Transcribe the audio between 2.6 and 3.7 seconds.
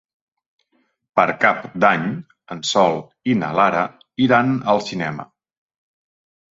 Sol i na